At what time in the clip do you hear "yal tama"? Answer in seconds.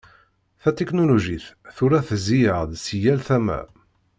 3.03-3.59